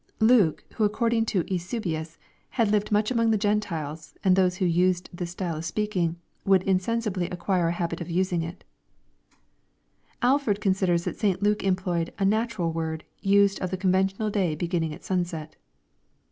Luke, 0.19 0.65
who 0.73 0.83
according 0.83 1.25
to 1.25 1.43
Eusebius, 1.45 2.17
had 2.49 2.71
lived 2.71 2.91
much 2.91 3.11
among 3.11 3.29
the 3.29 3.37
G 3.37 3.49
entiles 3.49 4.15
and 4.23 4.35
those 4.35 4.55
who 4.57 4.65
used 4.65 5.11
this 5.13 5.29
style 5.29 5.57
of 5.57 5.63
speak 5.63 5.95
ing, 5.95 6.15
would 6.43 6.63
insensibly 6.63 7.29
acquire 7.29 7.67
a 7.67 7.71
habit 7.73 8.01
of 8.01 8.09
using 8.09 8.41
it" 8.41 8.63
Alford 10.23 10.59
considers 10.59 11.03
that 11.03 11.19
St. 11.19 11.43
Luke 11.43 11.61
employed" 11.63 12.13
a 12.17 12.25
natural 12.25 12.71
word, 12.73 13.03
used 13.21 13.61
of 13.61 13.69
the 13.69 13.77
conventional 13.77 14.31
day 14.31 14.55
beginning 14.55 14.91
at 14.91 15.03
sunset." 15.03 15.55